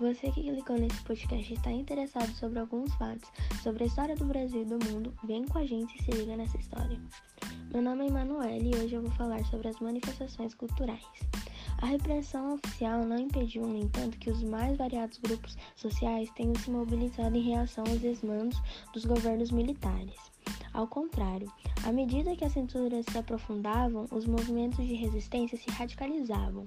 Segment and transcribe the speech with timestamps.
[0.00, 3.30] você que clicou nesse podcast está interessado sobre alguns fatos
[3.62, 6.34] sobre a história do Brasil e do mundo, vem com a gente e se liga
[6.34, 6.98] nessa história.
[7.74, 11.04] Meu nome é Emanuele e hoje eu vou falar sobre as manifestações culturais.
[11.82, 16.70] A repressão oficial não impediu, no entanto, que os mais variados grupos sociais tenham se
[16.70, 18.58] mobilizado em reação aos desmandos
[18.94, 20.16] dos governos militares.
[20.72, 21.52] Ao contrário,
[21.84, 26.66] à medida que as cinturas se aprofundavam, os movimentos de resistência se radicalizavam.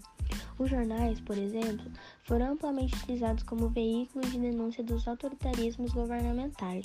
[0.58, 1.86] Os jornais, por exemplo,
[2.24, 6.84] foram amplamente utilizados como veículos de denúncia dos autoritarismos governamentais.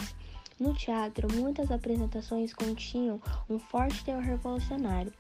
[0.58, 5.12] No teatro, muitas apresentações continham um forte teor revolucionário,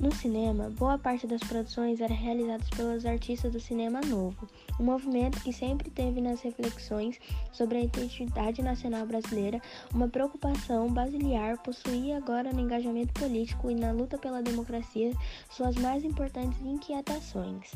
[0.00, 4.48] no cinema, boa parte das produções era realizada pelos artistas do cinema novo,
[4.80, 7.20] um movimento que sempre teve nas reflexões
[7.52, 9.60] sobre a identidade nacional brasileira
[9.92, 15.12] uma preocupação basilar, possuía agora no engajamento político e na luta pela democracia
[15.50, 17.70] suas mais importantes inquietações.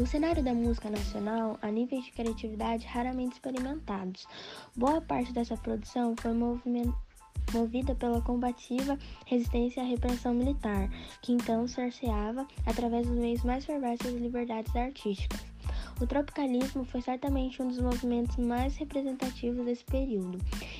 [0.00, 4.26] O cenário da música nacional, a níveis de criatividade raramente experimentados,
[4.74, 7.07] boa parte dessa produção foi movimento
[7.52, 10.88] movida pela combativa resistência à repressão militar,
[11.22, 15.58] que então cerceava, através dos meios mais perversos, as liberdades artísticas.
[16.00, 20.38] O tropicalismo foi certamente um dos movimentos mais representativos desse período,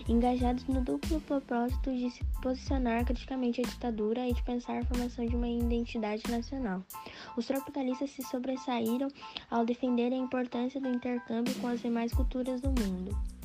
[0.08, 5.26] engajados no duplo propósito de se posicionar criticamente à ditadura e de pensar a formação
[5.26, 6.84] de uma identidade nacional.
[7.36, 9.08] Os tropicalistas se sobressaíram
[9.50, 13.37] ao defender a importância do intercâmbio com as demais culturas do mundo.